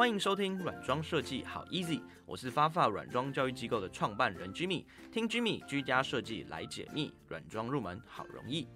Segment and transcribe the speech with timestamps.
[0.00, 8.66] 欢迎收听软装设计好 easy，我是发发软装教育机构的创办人 Jimmy，听 Jimmy 居家设计来解密软装入门好容易。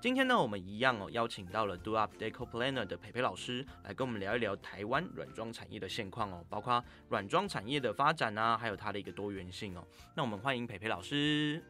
[0.00, 9.86] 今天呢，我们一样哦，邀请到了 Do Up Deco Planner 的培培老师来跟我们聊一聊台湾软装产业的现况哦，包括软装产业的发展啊，还有它的一个多元性哦。
[10.16, 11.62] 那我们欢迎培培老师。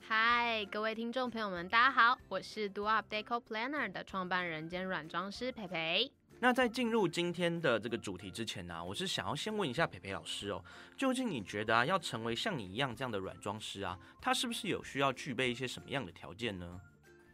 [0.00, 6.10] 嗨，各位听众朋友们，大家好，我是 Do Up Deco Planner 的创办人兼软装师培培。
[6.40, 10.64] 那在进入今天的这个主题之前呢，我是想要先问一下培培老师哦，
[10.96, 16.80] 究竟你觉得啊，要成为像你一样这样的软装师啊，他是不是有需要具备一些什么样的条件呢？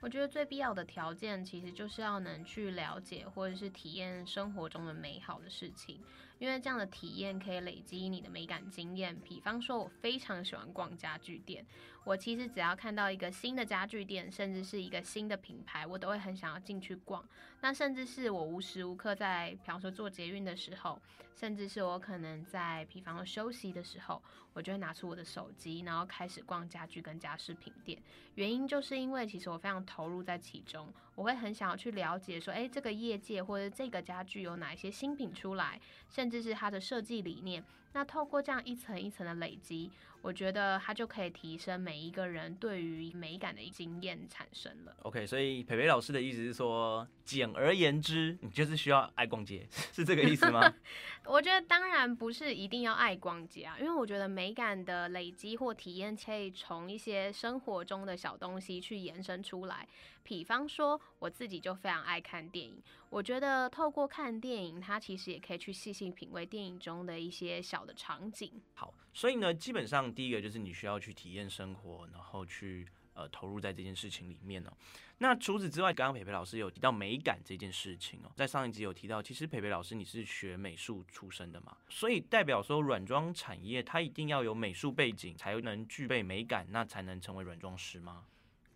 [0.01, 6.01] 我觉得最必要的条件，其实就是要能去了解或者是体验生活中的美好的事情。
[6.39, 9.17] 因为这样的体验可以累积你的美感经验。
[9.25, 11.65] 比方说，我非常喜欢逛家具店。
[12.05, 17.25] 我其实只要看到一个新的家具店，甚至是一个新的品牌，我都会很想要进去逛。
[17.63, 21.01] 那甚至是我无时无刻在，比方说做捷运的时候，
[21.35, 24.23] 甚至是我可能在，比方说休息的时候，
[24.53, 27.99] 我就会拿出我的手机，然后开始逛家具跟家饰品店。
[28.35, 37.63] 原因就是因为其实我非常投入在其中，我会很想要去了解说，哎，这个业界或者这个家具有哪一些新品出来，甚甚至是它的设计理念。
[37.93, 39.91] 那透过这样一层一层的累积，
[40.25, 44.97] 我觉得它就可以提升每一个人对于美感的经验产生了。
[45.03, 50.61] OK，所以培培老师的意思是说，简而言之，你就是需要爱逛街，是这个意思吗？
[51.27, 59.87] 我觉得当然不是一定要爱逛街啊，因为我觉得美感的累积或体验可以从一些生活中的小东西去延伸出来。
[60.23, 67.85] 比方说，我自己就非常爱看电影，我觉得透过看电影，它其实也可以去细细品味电影中的一些小。
[67.85, 74.73] 的场景好，所以呢，基本上第一个就是你需要去体验生活，然后去呃投入在这件事情里面哦。
[75.19, 88.25] 那除此之外，刚刚培培老师有提到美感这件事情哦，在上一集有提到，其实培培老师你是学美术出身的嘛，所以代表说软装产业它一定要有美术背景才能具备美感，那才能成为软装师吗？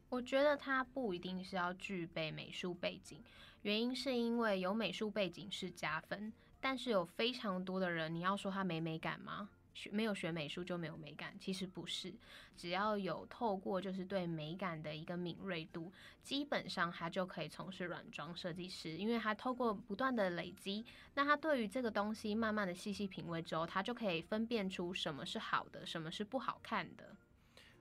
[0.09, 3.23] 我觉得它不一定是要具备美术背景，
[3.63, 6.33] 原因是因为有美术背景是加分。
[6.61, 9.49] 但是有非常多的人，你要说他没美感吗？
[9.93, 11.35] 没有学美术就没有美感？
[11.39, 12.13] 其实不是，
[12.57, 20.85] 只要有透过就是对美感的一个敏锐度，基本上他就可以从事软装设计师，因为他透过不断的累积，
[21.15, 27.15] 那他对于这个东西慢慢的细细品味之后，他就可以分辨出什么是好的，什么是不好看的。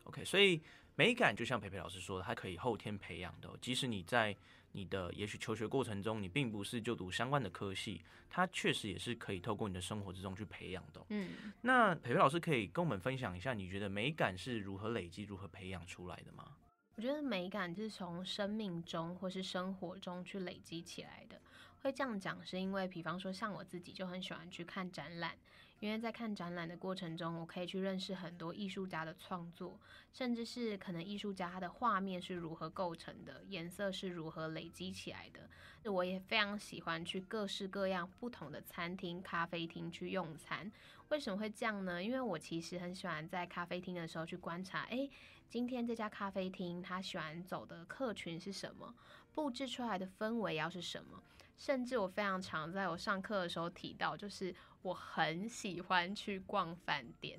[0.04, 0.62] OK，所以
[0.96, 4.36] 美感就像培培老师说的，它可以后天培养的，即使你在。
[4.72, 11.04] 你的也许求学过程中，你并不是就读相关的科系，它确实也是可以透过你的生活之中去培养的。
[11.10, 16.56] 嗯，那培培老师可以跟我们分享一下，你觉得美感是如何累积、如何培养出来的吗？
[16.96, 21.40] 我觉得美感是从生命中或是生活中去累积起来的。
[21.82, 25.38] 会这样讲，是因为比方说像我自己就很喜欢去看展览。
[25.80, 29.80] 因为在看展览的过程中，我可以去认识很多艺术家的创作，
[30.12, 35.50] 甚至是可能艺术家他的画面是如何构成的，颜色是如何累积起来的。
[35.92, 40.70] 我也非常喜欢去各式各样不同的餐厅、咖啡厅去用餐。
[41.10, 42.04] 为什么会这样呢？
[42.04, 45.10] 因为我其实很喜欢在咖啡厅的时候去观察，诶，
[45.48, 48.94] 今天这家咖啡厅他喜欢走的客群是什么，
[49.34, 51.24] 布置出来的氛围要是什么。
[51.56, 54.54] 甚至我非常常在我上课的时候提到，就是
[54.88, 57.38] 我很喜欢去逛饭店。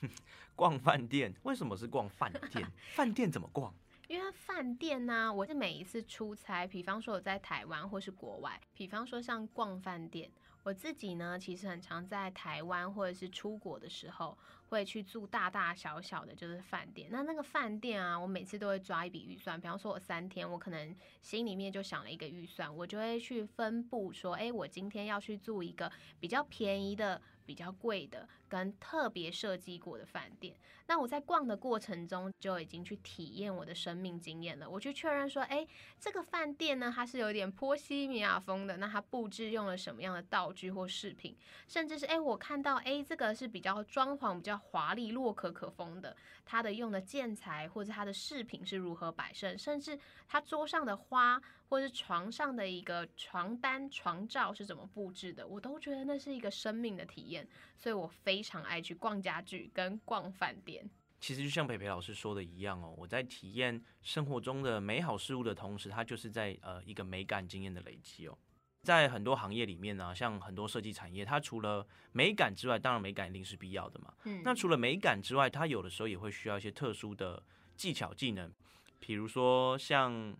[0.54, 1.32] 逛饭店？
[1.42, 2.70] 为什么是逛饭店？
[2.94, 3.72] 饭店怎么逛？
[4.08, 10.30] 因为饭店呢，我是每一次出差，比方说我在台湾或是国外，比方说像逛饭店，
[10.62, 14.36] 我自己呢其实很常在台湾或者是出国的时候。
[14.72, 30.54] 会去住大大小小的就是饭店，那那个饭店啊，我每次都会抓一笔预算，比方说我三天，我可能心里面就想了一个预算，我就会去分布说，哎，我今天要去住一个比较便宜的、比较贵的，跟特别设计过的饭店。
[30.86, 35.66] 那我在逛的过程中就已经去体验我的生命经验了，我去确认说，哎，
[35.98, 41.36] 这个饭店呢，它是有点波西米亚风的，那它布置用了什么样的道具或饰品，
[41.66, 44.60] 甚至是哎，我看到哎，这个是比较装潢比较。
[44.72, 57.46] 华丽洛可可风的，它的用的建材或者它的饰品是如何摆设，甚至它桌上的花或是床上的一个床单、床罩是怎么布置的，我都觉得那是一个生命的体验，
[57.76, 60.88] 所以我非常爱去逛家具跟逛饭店。
[61.20, 68.36] 其实就像培培老师说的一样哦，我在体验生活中的美好事物的同时，它就是在呃一个美感经验的累积哦。
[68.82, 74.12] 在很多行业里面呢，像很多设计产业，它除了美感之外，当然美感一定是必要的嘛。
[74.24, 77.40] 嗯，那除了美感之外，它有的时候也会需要一些特殊的
[77.76, 78.52] 技巧技能，
[78.98, 80.36] 比如说像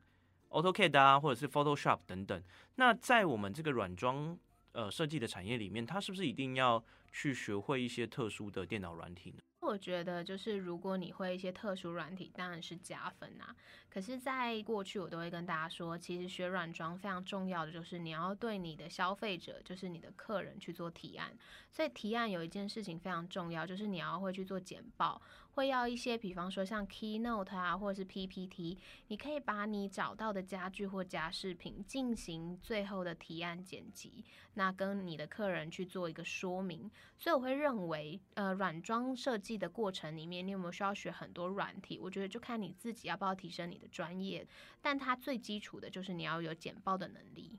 [0.48, 2.42] AutoCAD 啊，或者是 Photoshop 等等。
[2.74, 4.36] 那在我们这个软装
[4.72, 9.38] 呃设计的产业里面，它是不是一定要去学会一些特殊的电脑软体呢？
[9.60, 13.54] 我觉得就是如果你会一些特殊软体，当然是加分啊。
[13.88, 21.30] 可是，在过去我都会跟大家说，其实学软装非常重要的就是你要对你的消费者，就是你的客人去做提案。
[21.70, 25.22] 所以提案有一件事情非常重要，就是你要会去做简报。
[25.52, 28.78] 会要一些，比方说像 Keynote 啊，或者是 PPT，
[29.08, 34.24] 你可以把你找到的家具或家饰品进行最后的提案剪辑，
[34.54, 36.90] 那跟你的客人去做一个说明。
[37.18, 41.98] 所以我会认为，呃，软装设计的过程里面，你有没有需要学很多软体？
[41.98, 44.46] 我觉得就看你自己要不要提升你的专业，
[44.80, 47.58] 但它最基础的就是你要有简报的能力。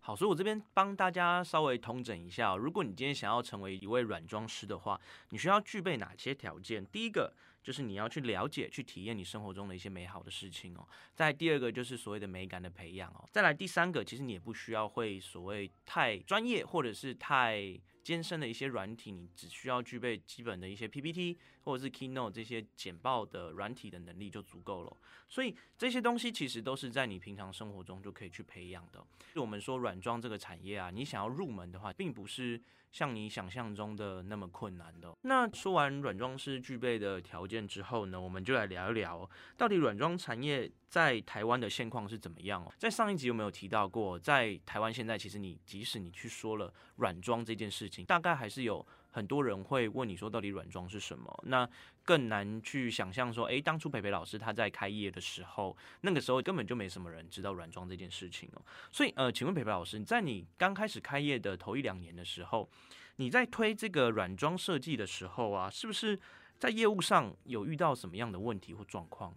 [0.00, 5.00] 好，所以我这边帮大家稍微通整一下，如果你今天想要成为一位软装师的话，
[5.30, 6.84] 你需要具备哪些条件？
[6.86, 7.34] 第一个
[7.64, 10.86] 就是你要去了解、去体验你生活中的一些美好的事情哦。
[11.14, 13.28] 再第二个就是所谓的美感的培养哦。
[13.32, 17.80] 再来第三个，其实你也不需要会所谓太专业或者是太。
[18.04, 24.94] 艰深的一些软体，你只需要具备基本的一些 PPT 或者是 Keynote 这些简报的软体的能力就足够了。
[25.26, 29.02] 所以这些东西其实都是在你平常生活中就可以去培养的。
[29.34, 32.60] 就我们说软装这个产业啊，你想要入门的话，并不是。
[32.94, 35.12] 像你想象中的那么困难的。
[35.22, 42.72] 那说完软装师具备的条件之后呢，我们就来聊一聊，到底软装产业在台湾的现况是怎么样哦？
[42.78, 48.86] 在上一集有没有提到过，在台湾现在其实你即使你去说了软装这件事情，大概还是有。
[49.14, 51.44] 很多人会问你说，到底软装是什么？
[51.46, 51.68] 那
[52.04, 58.62] 更难去想象说，诶，当初培培老师他在开业的时候，那个时候根本就没什么人知道软装这件事情哦。
[58.90, 62.68] 所以，呃，请问培培老师，在你刚开始开业的头一两年的时候，
[63.16, 66.18] 你在推这个软装设计的时候啊，是不是
[66.58, 69.32] 在业务上有遇到什么样的问题或状况？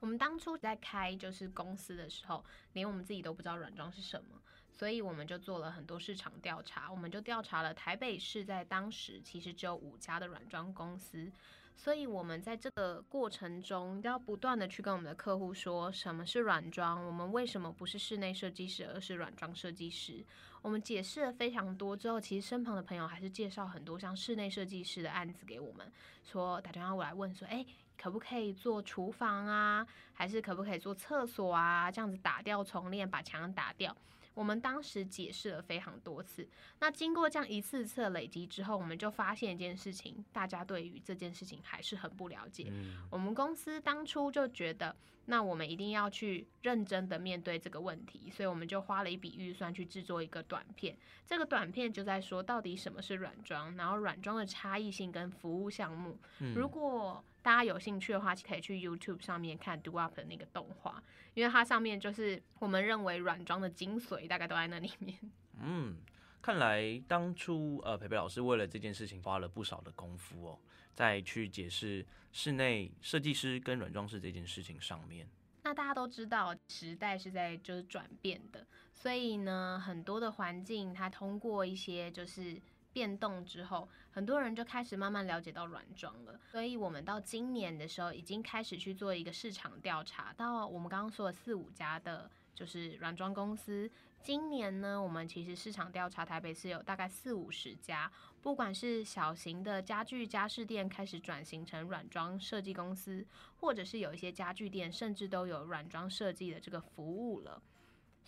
[0.00, 2.44] 我们当初在开就是公司的时候，
[2.74, 4.40] 连我们自己都不知道软装是什么。
[4.78, 11.28] 所以我们就做了很多市场调查，我们就调查了台北市在当时其实只有五家的软装公司，
[11.74, 20.24] 所以我们在这个过程中要不断的去跟我们的客户说什么是软装，我们为什么不是室内设计师而是软装设计师，
[20.62, 25.90] 我们解释了非常多之后，其实身旁的朋友还是介绍很多像室内设计师的案子给我们，
[26.22, 27.66] 说打电话过来问说，哎，
[28.00, 33.92] 可不可以做厨房啊，还是可不可以做厕所啊，这样子打掉重练，把墙打掉。
[34.38, 36.48] 我们当时解释了非常多次，
[36.78, 42.72] 那经过这样一次次累积之后，我们就发现一件事情，大家对于这件事情还是很不了解。
[43.10, 44.94] 我们公司当初就觉得，
[45.24, 50.96] 那我们一定要去认真的面对这个问题，所以我们就花了一笔预算去制作一个短片。
[51.26, 56.16] 这个短片就在说到底什么是软装，然后软装的差异性跟服务项目。
[56.54, 61.02] 如果大家有兴趣的话，可以去 YouTube 上面看 Do Up 的那个动画，
[61.32, 65.18] 因为它上面就是我们认为软装的精髓，大概都在那里面。
[65.58, 65.96] 嗯，
[66.42, 70.58] 看来当初呃培培老师为了这件事情花了不少的功夫哦，
[70.92, 75.26] 在去解释室内设计师跟软装师这件事情上面。
[75.62, 82.60] 那大家都知道，时代是在就是转变的，所以呢，很多的环境它通过一些就是。
[82.98, 86.36] 变动之后，很多人就开始慢慢了解到软装了。
[86.50, 90.32] 所以，我们到今年的时候，已经开始去做一个市场调查。
[90.32, 93.88] 到我们刚刚说的四五家的，就是软装公司。
[94.20, 98.10] 今年呢，我们其实市场调查台北是有大概四五十家，
[98.42, 103.24] 不管是小型的家具家饰店开始转型成软装设计公司，
[103.60, 107.62] 或者是有一些家具店，甚至都有软装设计的这个服务了。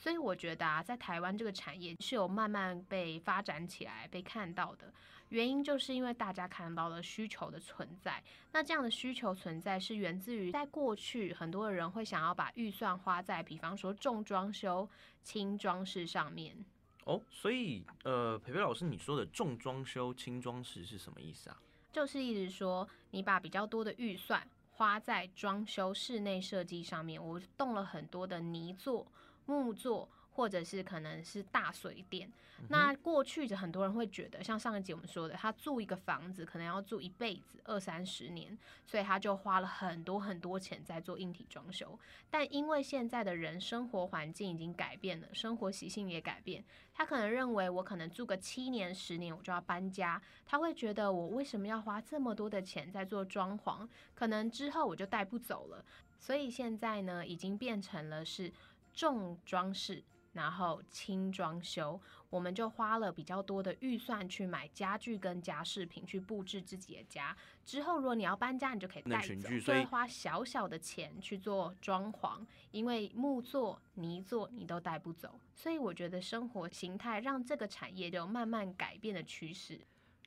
[0.01, 4.91] 所以我觉得啊，在台湾这个产业是有慢慢被发展起来、被看到的
[5.29, 8.23] 原因，就是因为大家看到了需求的存在。
[8.51, 14.89] 那这样的需求存在是源自于在过去很多的人会想要把预算花在，比方说重装修、
[15.23, 16.57] 轻装饰上面。
[17.05, 21.61] 哦，所以呃，培培老师你说的重装修、轻装饰是什么意思啊？
[21.93, 29.07] 就是一直说，你把比较多的预算花在装修室内设计上面，我动了很多的泥做。
[29.47, 32.31] 木作，或者是可能是大水电。
[32.69, 38.57] 那过去的很多人会觉得，像上一集我们说的，他住一个房子可能要住一辈子，二三十年，
[38.87, 41.99] 所以他就花了很多很多钱在做硬体装修。
[42.31, 53.89] 但因为现在的人生活环境已经改变了，生活习性也改变，他可能认为我可能住个七年十年我就要搬家，他会觉得我为什么要花这么多的钱在做装潢？
[54.15, 55.83] 可能之后我就带不走了。
[56.19, 58.53] 所以现在呢，已经变成了是。
[59.01, 60.05] 重装饰、
[60.35, 67.35] 然后轻装修，我们就花了比较多的预算去买家具跟家饰品去布置自己的家。
[67.65, 75.41] 之后如果你要搬家，你就可以带走，所以花小小的钱去做装潢，因为木作、泥作你都带不走。
[75.55, 79.81] 所以我觉得生活形态让这个产业就慢慢改变的趋势。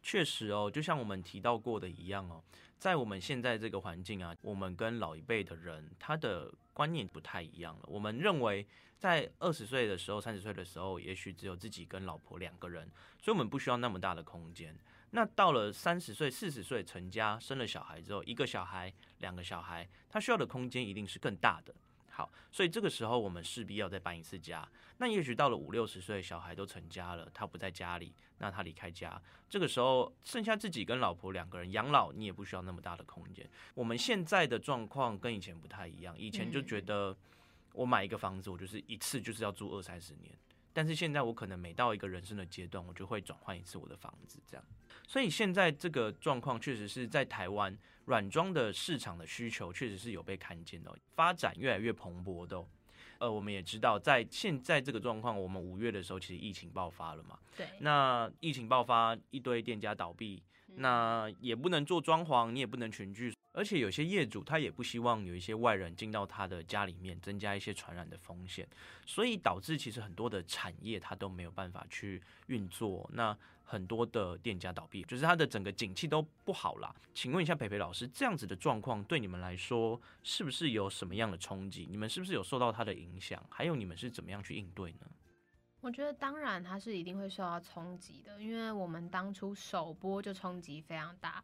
[0.03, 2.43] 确实哦，就像我们提到过的一样哦，
[2.77, 7.83] 在我们现在这个环境啊，我们跟老一辈的人他的观念不太一样了。
[7.87, 8.67] 我们认为
[8.99, 12.85] 在二十岁的时候、三十岁的时候，也许只有自己跟老婆两个人，
[13.21, 14.77] 所以我们不需要那么大的空间。
[15.11, 21.73] 那到了三十岁、四十岁成家、生了小孩之后，一个小孩、两个小孩，他需要的空间一定是更大的。
[22.15, 24.69] 好，所以这个时候我们势必要再搬一次家。
[24.97, 33.49] 那也许到了五六十岁，小孩都成家了，他不在家里，那他离开家，这个时候剩下自己跟老婆两个人养老，你也不需要那么大的空间。
[33.73, 37.17] 我们现在的状况跟以前不太一样，以前就觉得
[37.73, 40.31] 我买一个房子，我就是一次就是要住二三十年，
[40.71, 44.63] 但是现在我可能每到一个人生的阶段，我就会转换一次我的房子，这样。
[45.07, 47.75] 所以现在这个状况确实是在台湾。
[48.05, 52.63] 软装的市场的需求确实是有被看见的，发展越来越蓬勃的。
[53.19, 57.39] 呃，我们也知道，在现在这个状况，我们五月的时候其实疫情爆发了嘛。
[57.55, 57.65] 对。
[57.79, 60.43] 那疫情爆发，一堆店家倒闭，
[60.75, 68.67] 那也不能做装潢，你也不能群聚，而且有些业主他也不希望有一些外人进到他的家里面，增加一些传染的风险，
[69.05, 73.09] 所以导致其实很多的产业它都没有办法去运作。
[73.13, 76.93] 那很多的店家倒闭，就是它的整个景气都不好啦。
[77.13, 81.87] 请问一下，培培老师，这样子的状况对你们来说是不是有什么样的冲击？
[81.89, 83.43] 你们是不是有受到它的影响？
[83.49, 85.07] 还有你们是怎么样去应对呢？
[85.79, 91.43] 我觉得当然它是一定会受到冲击的，因为我们当初首播就冲击非常大。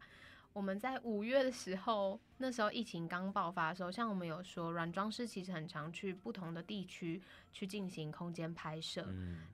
[0.52, 9.06] 我们在五月的时候，那时候疫情刚爆发的时候，像我们有说，软装师其实很常去不同的地区去进行空间拍摄，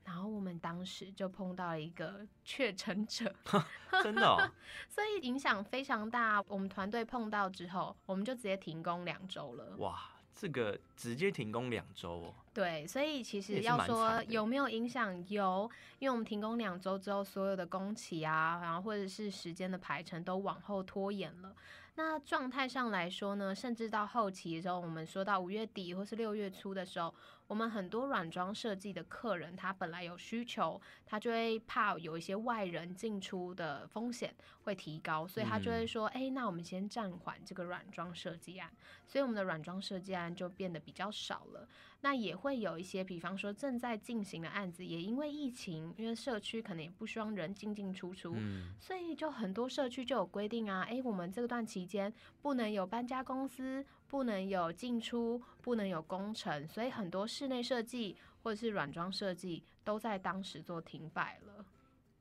[0.04, 3.32] 然后我们当时就碰到了一个确诊者，
[4.02, 4.52] 真的，
[4.88, 6.42] 所以影响非常大。
[6.48, 9.76] 我们团队碰到之后，我们就直接停工两周了。
[9.76, 10.15] 哇！
[10.36, 12.34] 这个直接停工两周哦。
[12.54, 21.52] 对，所以其实要说有没有影响，有，因为我们停工两周之后，所有的工期啊，然后或者是时间的排程都往后拖延了。
[21.96, 27.12] 那状态上来说呢，甚至到后期的时候，我们说到五月底或是六月初的时候。
[27.48, 34.34] 我们很多软装设计的客人，他本来有需求，他就会怕有一些外人进出的风险
[34.64, 38.70] 会提高，所以他就会说：“哎，那我们先暂缓这个软装设计案。”
[39.06, 41.68] 所以我们的软装设计案就变得比较少了。
[42.00, 48.36] 那也会有一些，比方说正在进行的案子，也因为疫情，因为社区可能也不希望人进进出出，
[48.78, 52.12] 所以就很多社区就有规定啊，哎，我们这段期间
[52.42, 53.84] 不能有搬家公司。
[54.08, 61.64] 不能有进出，不能有工程，所以很多室内设计或者是软装设计都在当时做停摆了。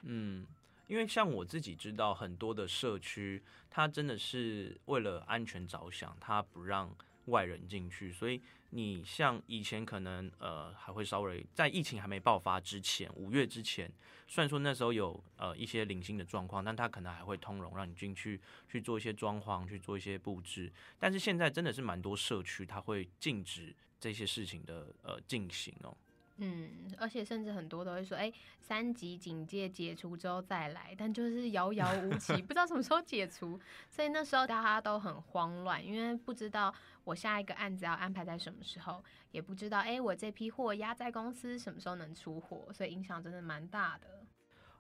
[0.03, 0.45] 嗯，
[0.87, 8.41] 因为像我自己知道，很多的社区，它真的是为了安全着想，它不让外人进去，所以。
[8.75, 13.89] 你像以前可能呃还会稍微在疫情还没爆发之前，五月之前，
[14.27, 20.70] 虽然说那时候有呃一些零星的状况，但它可能还会通融让你进去去做一些装潢，去做一些布置。
[21.00, 25.96] 但是现在真的是蛮多社区它会禁止这些事情的呃进行哦。
[26.37, 33.57] 嗯，而且甚至很多都会说，哎，三级警戒解除之后再来，但就是遥遥无期，不知道什么时候解除，
[33.89, 36.75] 所以那时候大家都很慌乱，因为不知道
[37.05, 39.01] 我下一个案子要安排在什么时候，
[39.31, 44.25] 也不知道，哎，我这批货压在公司什么时候能出货，所以影响真的蛮大的。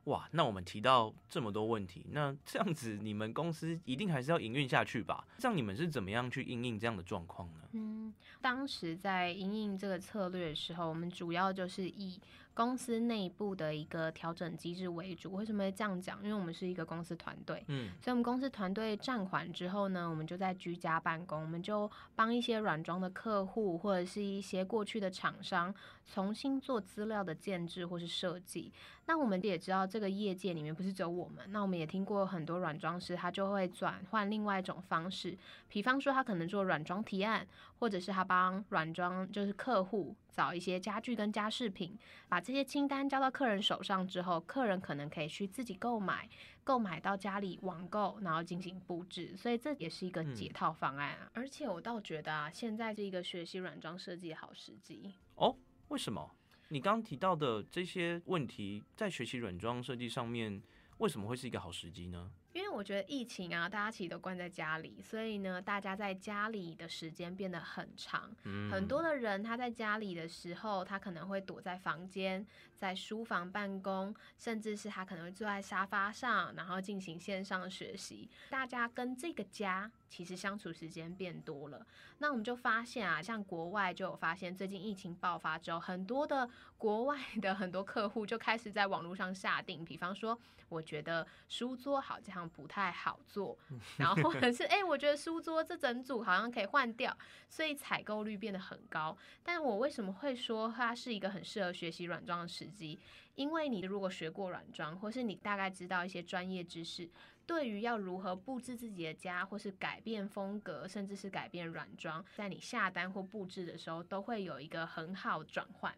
[0.05, 5.25] 哇，那我们提到这么多问题，那这样子你们公司一定还是要营运下去吧？
[5.37, 7.61] 这样你们是怎么样去应应这样的状况呢？
[7.73, 12.19] 嗯，当时在应运这个策略的时候，我们主要就是以。
[12.55, 16.23] 公司内部的一个调整机制为主，为什么会这样讲？
[16.23, 28.71] 因为我们是一个公司团队，嗯，所以我们公司团队暂缓之后呢，我们就在居家办公，我们就帮一些软装的客户或者是一些过去的厂商重新做资料的建制或是设计。
[29.07, 37.47] 那我们也知道，这个业界里面不是只有我们，那我们也听过很多软装师，他就会转换另外一种方式，比方说他可能做软装提案，
[37.79, 40.15] 或者是他帮软装就是客户。
[40.35, 41.97] 找一些家具跟家饰品，
[42.27, 46.27] 把这些清单交到客人手上之后，客人可能可以去自己购买，
[46.61, 51.31] 购买到家里网购，然后进行布置，所以这也是一个解套方案啊。
[51.35, 55.55] 而且我倒觉得啊，现在这一个学习软装设计的好时机哦。
[55.89, 56.31] 为什么？
[56.69, 60.61] 你刚刚提到的这些问题，在学习软装设计上面，
[60.97, 62.31] 为什么会是一个好时机呢？
[62.53, 68.33] 因为我觉得疫情啊，大家其实都关在家里，所以呢，大家在家里的时间变得很长。
[68.45, 78.29] 嗯很多的人他在家里的时候，他可能会躲在房间，在书房办公，甚至是他可能会坐在沙发上，然后进行线上学习。
[78.49, 81.85] 大家跟这个家其实相处时间变多了。
[82.19, 93.57] 那我们就发现啊，像国外就有发现，最近疫情爆发之后，很多的国外的很多客户就开始在网络上下定，比方说，我觉得书桌好像不太好做，
[93.97, 97.13] 然后或者是哎、我觉得书桌这整组好像可以换掉，
[97.49, 99.17] 所以采购率变得很高。
[99.43, 102.97] 但我为什么会说它是一个很适合学习软装的时机？
[103.35, 107.09] 因为你如果学过软装，或是你大概知道一些专业知识，
[107.47, 115.95] 对于要如何布置自己的家，或是改变风格，甚至是改变软装，在你下单或布置的时候，都会有一个很好的转换。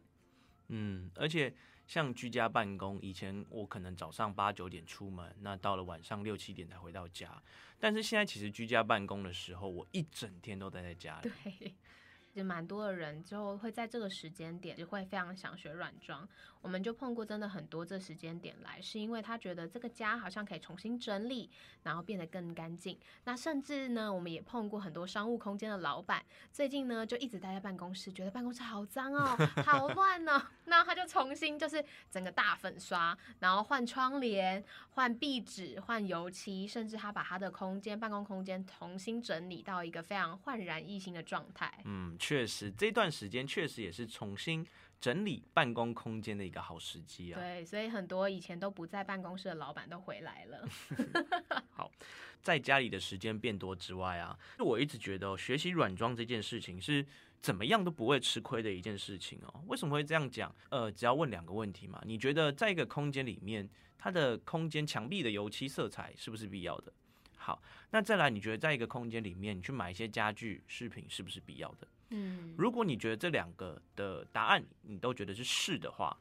[0.67, 1.53] 嗯，而且
[1.85, 7.41] 像居家办公，以前我可能早上八九点出门，那到了晚上六七点才回到家。
[7.79, 11.31] 但是现在其实居家办公的时候，我一整天都待在家里。
[11.43, 11.75] 对，
[12.37, 16.27] 就蛮多的人就会在这个时间点就会非常想学软装。
[16.61, 21.49] 我们就碰过真的很多这时间点来，是因为他觉得这个家好像可以重新整理，
[21.83, 22.97] 然后变得更干净。
[23.23, 30.41] 那甚至呢，我们也碰过很多商务空间的老板，最近呢就一直待在办公室，觉得办公室好脏哦，好乱哦。
[30.65, 41.71] 那他就重新就是整个大粉刷，然后换窗帘、换壁纸、换油漆，甚至他把他的空间、办公空间重新整理到一个非常焕然一新的状态。
[41.85, 44.67] 嗯，确实这段时间确实也是重新
[44.99, 47.39] 整理办公空间的一个好时机啊。
[47.39, 50.67] 对，所以很多以前都不在办公室的老板都回来了。
[51.71, 51.89] 好
[52.41, 57.05] 在家里的时间变多之外啊，我一直觉得、哦、学习软装这件事情是
[57.41, 59.63] 怎么样都不会吃亏的一件事情哦。
[59.67, 60.53] 为什么会这样讲？
[60.67, 62.01] 呃，只要问两个问题嘛。
[62.05, 66.91] 你觉得在一个空间里面，它的空间墙壁的油漆色彩是不是必要的？
[67.37, 71.87] 好，那再来，你觉得在一个空间里面，你去买一些家具饰品是不是必要的？
[72.09, 76.17] 嗯，如果你觉得这两个的答案你都觉得是是的话，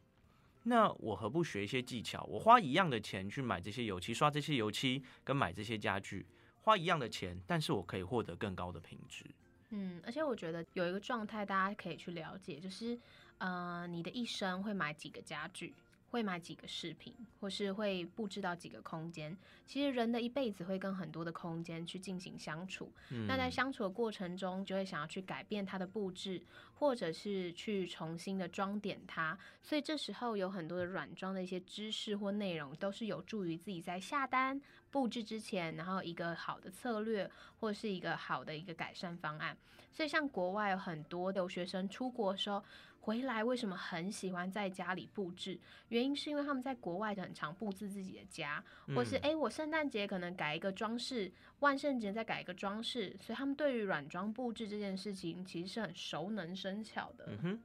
[0.65, 2.25] 那我何不学一些技巧？
[2.25, 6.27] 我花一样的钱去买这些油漆，刷这些油漆，跟买这些家具，
[6.63, 9.25] 花一样的钱，但是我可以获得更高的品质。
[9.71, 12.99] 嗯，而且我觉得有一个状态大家可以去了解，就是
[13.39, 15.73] 呃，你的一生会买几个家具，
[16.11, 19.37] 会买几个饰品，或是会布置到几个空间。
[19.67, 26.41] 其实人的一辈子会跟很多的空间去进行相处，嗯那在相处的过程中，就会想要去改变它的布置，
[26.75, 29.37] 或者是去重新的装点它。
[29.63, 39.57] 所以这时候有很多的软装的一些知识或内容，都是有助于自己在下单布置之前，然后一个好的策略或是一个好的一个改善方案。
[39.93, 42.63] 所以像国外有很多留学生出国的时候。
[43.07, 45.57] 回来为什么很喜欢在家里布置？
[45.91, 48.63] 原因是因为他们在国外很常布置自己的家，
[48.97, 57.27] 或是嗯诶，我圣诞节可能改一个装饰，万圣节再改一个装饰，所以他们对于软装布置这件事情其实是很熟能生巧的。
[57.29, 57.63] 嗯哼。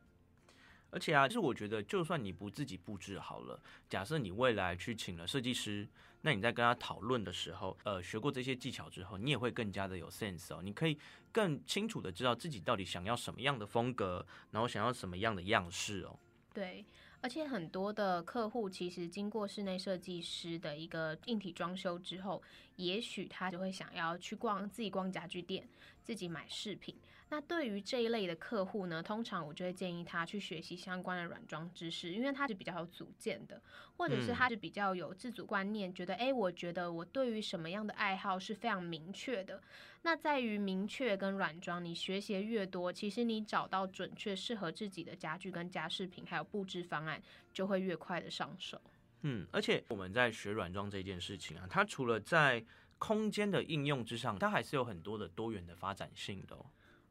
[0.91, 5.87] 而且啊，就是我觉得，就算你不自己布置好了，假设你未来去请了设计师，
[6.21, 10.97] 那你在跟他讨论的时候，呃，学过这些技巧之后，你也会更加的有 sense 哦，你可以
[11.31, 16.19] 更清楚的知道自己到底想要什么样的风格，然后想要什么样的样式哦。
[16.53, 16.85] 对，
[17.21, 22.43] 而且很多的客户其实经过室内设计师的一个硬体装修之后，
[22.75, 25.65] 也许他就会想要去逛自己逛家具店，
[26.03, 26.93] 自己买饰品。
[27.31, 33.61] 那对于这一类的客户呢，通常我就会建议他去学习相关的软装知识，因为他是比较有主见的，
[33.95, 39.63] 或者是嗯他是比较有自主观念，觉得诶，我觉得我对于什么样的爱好是非常明确的。
[40.01, 48.81] 那在于明确跟软装，你学习越多，其实你找到准确适合自己的家具跟家饰品，还有布置方案，就会越快的上手。
[49.21, 52.61] 嗯，而且我们在学软装这件事情啊，它除了在
[52.97, 56.65] 空间的应用之上，它还是有很多的多元的发展性的哦。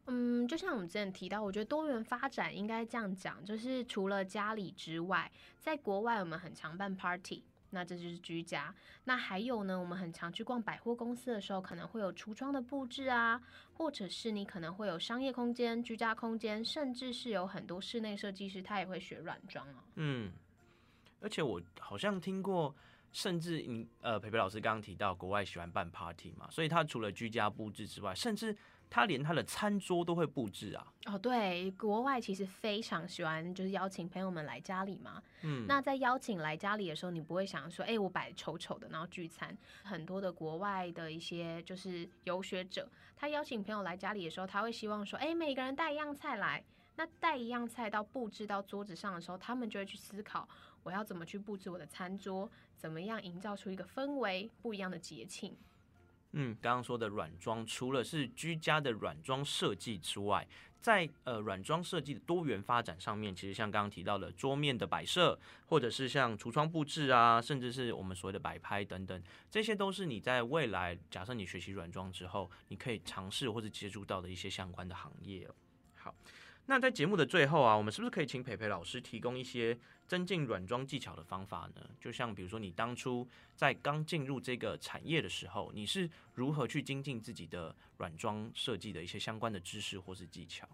[0.07, 7.45] 嗯，就像我们之前提到，我觉得多元发展应该这样讲，就是除了家里之外，在国外我们很常办 party。
[7.73, 8.75] 那这就是居家。
[9.05, 13.41] 那还有呢，我们很常去逛百货公司的时候，可能会有橱窗的布置啊，
[13.75, 19.85] 或者是你可能会有商业空间、居家空间，甚至是有很多室内设计师他也会学软装啊。
[19.95, 20.33] 嗯，
[21.21, 22.75] 而且我好像听过，
[23.13, 28.57] 甚至你呃，培培老师刚刚提到国外喜欢办 party 嘛，所以他除了居家布置之外，甚至
[28.91, 30.93] 他连他的餐桌都会布置啊。
[31.07, 35.23] 哦，对，国外其实非常喜欢，就是邀请朋友们来家里嘛。
[35.43, 39.57] 嗯，那在邀请来家里的时候，你不会想说，哎、我摆丑丑的，然后聚餐。
[39.85, 46.63] 很多的国外的一些就是游学者，他邀请朋友来家里的时候，他会希望说，哎、每个人带一样菜来。
[46.97, 50.47] 那带一样菜到布置到桌子上的时候，他们就会去思考
[50.83, 55.57] 我要怎么去布置我的餐桌，怎么样营造出一个氛围不一样的节庆。
[56.33, 60.47] 嗯，刚刚说的软装，除了是居家的软装设计之外，
[60.81, 75.49] 在呃软装设计的多元发展上面，其实像刚刚提到的桌面的摆设，或者是像橱窗布置啊，甚至是我们所谓的摆拍等等，这些都是你在未来假设你学习软装之后，你可以尝试或者接触到的一些相关的行业。
[75.97, 76.15] 好。
[76.67, 81.91] 那在节目的最后啊，我们是不是可以请培培老师提供一些增进软装技巧的方法呢？
[82.01, 90.69] 就像比如说，你当初在刚进入这个产业的时候，你是如何去精进自己的软装设计的一些相关的知识或是技巧？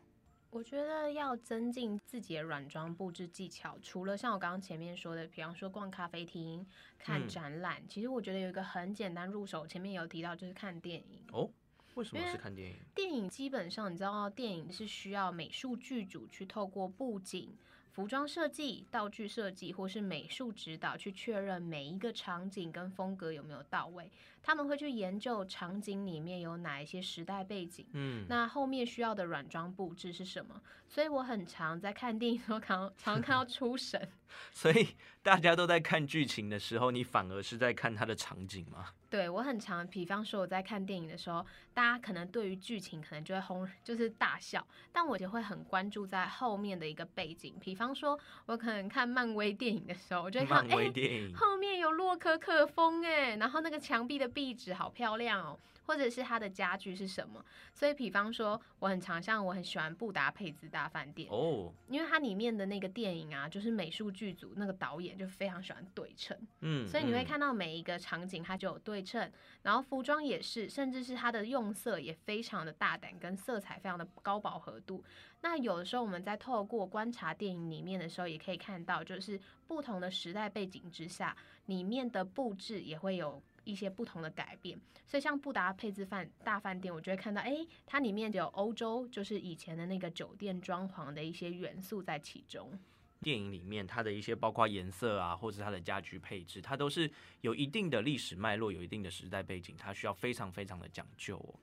[0.51, 6.67] 我觉得要增进自己的软装布置技巧，除了像我刚刚前面说的，比方说逛咖啡厅、
[6.99, 11.51] 看展览，其实我觉得有一个很简单入手，前面有提到就是看电影哦。
[11.97, 12.77] 为什么是看电影？
[12.95, 17.57] 电影基本上，你知道，电影是需要美术剧组去透过布景。
[17.91, 24.13] 服装设计、道具设计或是美术指导，去确认每一个场景跟风格有没有到位。
[24.47, 30.63] 他们会去研究场景里面有哪一些时代背景，嗯，那后面需要的软装布置是什么？
[30.87, 34.09] 所以我很常在看电影时候看，常看到出神。
[34.53, 34.89] 所以
[35.23, 38.91] 大家都在看剧情的时候，你反而是在看它的场景吗？
[39.09, 47.97] 对我很常，比方说我在看电影的时候，大家可能对于剧情可能就会轰，就是大笑，但我就会很关注在后面的一个背景，比方。
[47.97, 50.93] 说，我可能看漫威电影的时候，我就会看，哎，
[51.35, 55.59] 后面有洛可可风，哎，然后那个墙壁的壁纸好漂亮哦。
[55.87, 57.41] 或者是它的家具是什么？
[57.73, 69.31] 所以，比方说，我很常像我很喜欢布达佩斯大饭店哦，因为它里面的那个电影啊，就是美术剧组那个导演就非常喜欢对称，嗯，所以你会看到每一个场景它就有对称，
[69.63, 75.05] 然后服装也是，甚至是它的用色也非常的大胆，跟色彩非常的高饱和度。
[75.43, 83.41] 那有的时候我们在透过观察电影里面的时候，也可以看到，就是不同的时代背景之下，里面的布置也会有。
[83.67, 92.73] 一些不同的改变，所以像布达佩斯饭大饭店，我就会看到，哎，它里面就有欧洲，就是以前的那个酒店装潢的一些元素在其中。
[93.21, 101.59] 电影里面它的一些包括颜色啊，或是它的家居配置，它都是有一定的历史脉络，有一定的时代背景，它需要非常非常的讲究哦。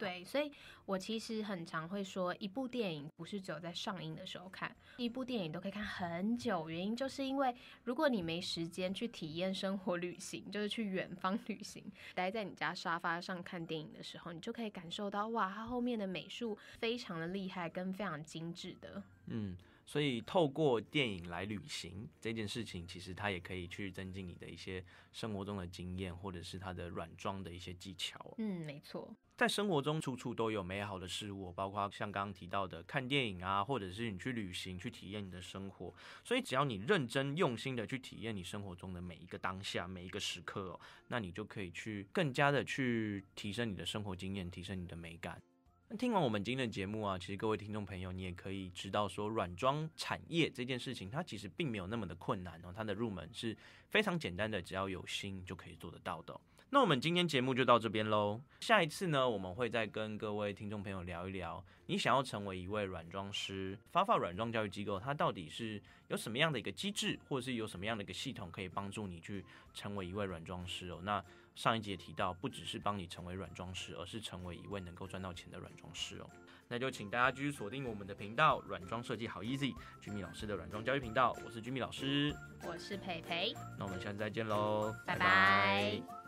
[0.00, 0.50] 对，所以
[0.86, 6.70] 我其实很常会说，一部电影不是只有在上映的时候看，一部电影都可以看很久。
[6.70, 11.84] 原因就是因为，如果你没时间去体验生活旅行，就是去远方旅行，
[12.14, 19.02] 待在你家沙发上看电影的时候，你就可以感受到，哇，它后面的美术非常的厉害，跟非常精致的。
[19.26, 19.54] 嗯。
[19.90, 28.36] 所以透过电影来旅行这件事情，其实它也可以去增进你的一些生活中的经验，或者是它的软装的一些技巧。
[28.38, 35.92] 嗯，没错，在生活中处处都有美好的事物，包括像刚刚提到的看电影啊，或者是你去旅行去体验你的生活。
[36.22, 45.42] 所以只要你认真用心的去体验你生活中的每一个当下、每一个时刻哦，那你就可以去更加的去提升你的生活经验，提升你的美感。
[45.98, 53.56] 听完我们今天的节目啊，其实各位听众朋友，你也可以知道说，软装产业这件事情，它其实并没有那么的困难哦，它的入门是
[53.88, 56.40] 非常简单的，只要有心就可以做得到的。
[56.70, 58.40] 那我们今天节目就到这边喽。
[58.60, 71.00] 下一次呢，我们会再跟各位听众朋友聊一聊，你想要成为一位软装师，发发软装教育机构，它到底是有什么样的一个机制，或者是有什么样的一个系统，可以帮助你去成为一位软装师哦？
[71.02, 71.22] 那
[71.60, 76.30] 上一节提到，不只是帮你成为软装师，而是成为一位能够赚到钱的软装师哦。
[76.68, 81.36] 那就请大家继续锁定我们的频道，软装设计好 easy，居米老师的软装教育频道。
[81.44, 82.34] 我是居米老师，
[82.66, 83.54] 我是培培。
[83.78, 86.19] 那我们下次再见喽，拜拜。